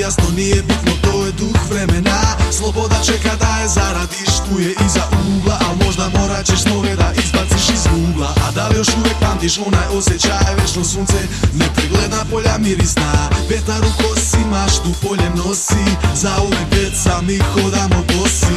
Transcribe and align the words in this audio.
jasno 0.00 0.24
nije 0.36 0.62
bitno, 0.62 0.92
to 1.02 1.26
je 1.26 1.32
duh 1.32 1.60
vremena. 1.70 2.20
Sloboda 2.52 3.00
čeka 3.06 3.36
da 3.40 3.58
je 3.62 3.68
zaradiš, 3.68 4.32
tu 4.46 4.60
je 4.60 4.74
iza 4.86 5.04
ugla 5.28 5.58
A 5.60 5.84
možda 5.84 6.08
morat 6.18 6.46
ćeš 6.46 6.62
snove 6.62 6.96
da 6.96 7.12
izbaciš 7.22 7.68
iz 7.74 7.84
ugla. 8.04 8.34
A 8.46 8.50
da 8.50 8.68
li 8.68 8.76
još 8.76 8.88
uvijek 8.98 9.18
pamtiš 9.20 9.58
onaj 9.58 9.88
osjećaj, 9.98 10.54
večno 10.60 10.84
sunce 10.84 11.18
Nepregledna 11.52 12.24
polja 12.30 12.58
mirisna, 12.58 13.12
vetar 13.50 13.82
u 13.84 13.92
kosima, 14.02 14.66
tu 14.84 15.08
poljem 15.08 15.32
nosi 15.36 15.84
Za 16.14 16.32
ove 16.36 16.64
djeca 16.70 17.20
mi 17.22 17.38
hodamo 17.38 18.04
bosi 18.12 18.49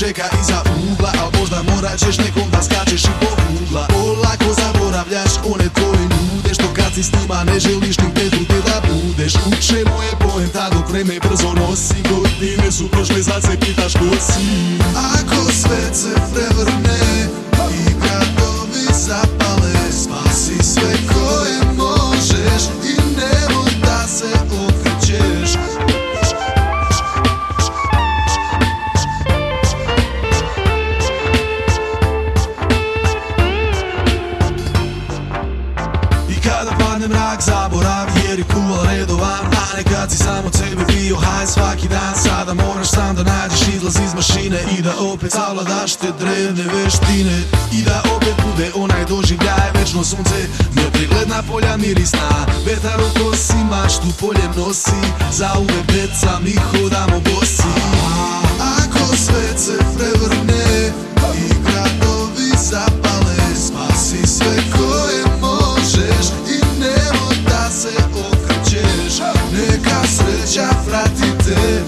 čeka 0.00 0.28
iza 0.40 0.62
ugla 0.90 1.12
Al 1.20 1.30
možda 1.40 1.62
morat 1.62 1.98
ćeš 1.98 2.18
nekom 2.18 2.50
da 2.52 2.62
skačeš 2.62 3.04
i 3.04 3.12
po 3.20 3.30
ugla. 3.62 3.88
Olako 4.04 4.50
zaboravljaš 4.60 5.32
one 5.52 5.68
tvoje 5.74 6.02
ljude 6.12 6.54
Što 6.54 6.66
kad 6.76 6.94
si 6.94 7.02
s 7.02 7.12
njima 7.12 7.44
ne 7.44 7.60
želiš 7.60 7.98
ni 7.98 8.14
te 8.14 8.26
da 8.66 8.82
budeš. 8.88 9.34
U 9.34 9.50
čemu 9.66 9.96
je 10.06 10.12
poenta 10.20 10.70
dok 10.72 10.88
vreme 10.90 11.14
brzo 11.28 11.52
nosi 11.52 11.94
Godine 12.10 12.72
su 12.72 12.88
prošle 12.88 13.22
sad 13.22 13.42
se 13.42 13.60
pitaš 13.60 13.92
ko 13.92 14.16
si 14.20 14.40
Čak 37.40 37.54
zaboravi 37.54 38.12
jer 38.28 38.38
je 38.38 38.44
kuval 38.44 38.84
redova 38.84 39.38
A 39.60 39.76
nekad 39.76 40.10
si 40.10 40.16
sam 40.16 40.44
od 40.46 40.54
sebe 40.54 40.84
bio 40.92 41.16
haj 41.16 41.46
svaki 41.46 41.88
dan 41.88 42.14
Sada 42.14 42.54
moraš 42.54 42.88
sam 42.88 43.16
da 43.16 43.22
nađeš 43.22 43.68
izlaz 43.74 43.96
iz 44.04 44.14
mašine 44.14 44.58
I 44.78 44.82
da 44.82 44.92
opet 45.12 45.32
savladaš 45.32 45.96
te 45.96 46.06
drevne 46.18 46.64
veštine. 46.74 47.42
I 47.72 47.82
da 47.82 48.02
opet 48.16 48.34
bude 48.46 48.70
onaj 48.74 49.04
doživljaj 49.04 49.70
Večno 49.74 50.04
sunce, 50.04 50.48
nepregledna 50.74 51.42
polja 51.50 51.76
mirisna 51.76 52.28
Vetar 52.66 53.00
u 53.00 53.24
kosima 53.24 53.88
što 53.88 54.08
polje 54.20 54.46
nosi 54.56 55.00
Za 55.30 55.50
uve 55.58 55.82
beca 55.86 56.32
mi 56.44 56.54
hodamo 56.70 57.20
bosi. 57.20 57.72
Ako 58.78 59.16
svet 59.16 59.58
se 59.58 59.76
prevrne 59.96 60.39
acești 68.60 69.22
Necasă 69.52 70.30
și 70.50 70.58
aflatite 70.58 71.84